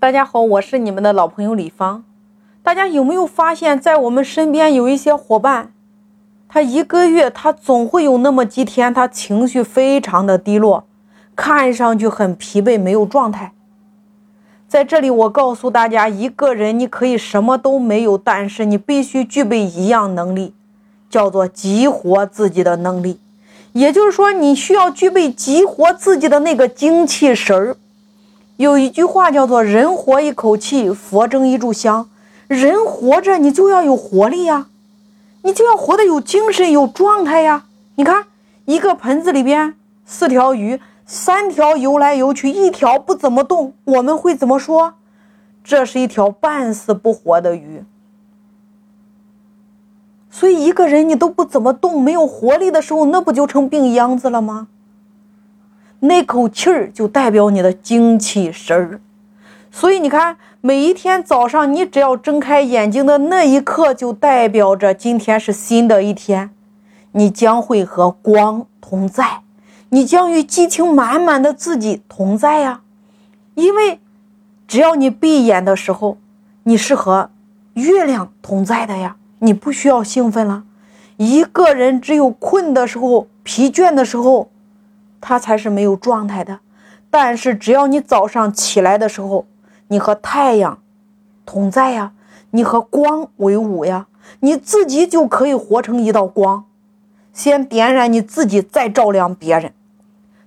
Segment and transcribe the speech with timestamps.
[0.00, 2.04] 大家好，我是你们的老朋友李芳。
[2.62, 5.72] 大家有没有发现，在我们身边有一些伙伴，
[6.48, 10.84] 他一个月他总会有那么几天，他情绪非常的低落，
[11.34, 13.52] 看上去很疲惫，没有状态。
[14.68, 20.54] 在这里，我告诉大家，一个人你可以什么都没有，但是你必须具备一样能力，
[21.10, 23.18] 叫做激活自己的能力。
[23.72, 27.76] 也就是说，你需要具备激活自己的那个精气神儿。
[28.58, 32.10] 有一句话叫做“人活一口气，佛争一炷香”。
[32.48, 34.66] 人活着，你就要有活力呀，
[35.42, 37.66] 你就要活得有精神、有状态呀。
[37.94, 38.26] 你看，
[38.64, 44.94] 一个盆子里边四条鱼，三条游来游去，一条不怎么动，我们会怎么说？
[45.62, 47.84] 这是一条半死不活的鱼。
[50.30, 54.66] 所以，一个人你都不怎么动，没有活力的时候，那不就成病秧子了吗？
[56.00, 59.00] 那口气儿就代表你的精气神儿，
[59.72, 66.50] 所以你看，每一天早上你只要睁开眼睛的那一刻，就代表着今天是新的一天，
[67.12, 69.40] 你将会和光同在，
[69.88, 72.82] 你将与激情满满的自己同在呀。
[73.56, 73.98] 因为
[74.68, 76.18] 只要你闭眼的时候，
[76.62, 77.30] 你是和
[77.74, 80.62] 月亮同在的呀，你不需要兴奋了。
[81.16, 84.48] 一个人只有困的时候、疲倦的时候。
[85.20, 86.60] 他才是没有状态的，
[87.10, 89.46] 但是只要你早上起来的时候，
[89.88, 90.78] 你和太阳
[91.44, 92.12] 同在呀，
[92.50, 94.06] 你和光为伍呀，
[94.40, 96.64] 你自己就可以活成一道光，
[97.32, 99.72] 先点燃你自己，再照亮别人。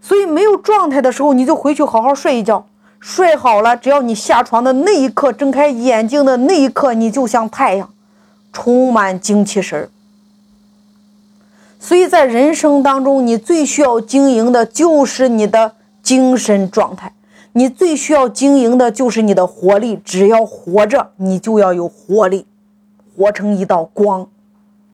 [0.00, 2.66] 所以没有状态的时候，你就回去好好睡一觉，
[3.00, 7.92] 睡好了，只要你下床的那一刻，睁开眼睛的那一刻，你就像太阳，
[8.52, 9.90] 充满精气神儿。
[11.82, 17.14] 所以在人生当中，你最需要经营的就是你的精神状态，
[17.54, 19.98] 你最需要经营的就是你的活力。
[20.04, 22.46] 只要活着，你就要有活力，
[23.16, 24.28] 活成一道光。